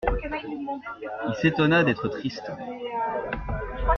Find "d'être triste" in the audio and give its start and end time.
1.83-2.49